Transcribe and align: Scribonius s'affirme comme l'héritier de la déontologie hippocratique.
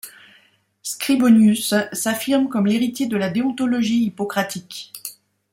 Scribonius 0.81 1.75
s'affirme 1.93 2.49
comme 2.49 2.65
l'héritier 2.65 3.05
de 3.05 3.17
la 3.17 3.29
déontologie 3.29 4.03
hippocratique. 4.05 4.91